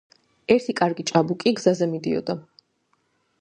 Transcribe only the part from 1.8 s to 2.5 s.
მიდოდა.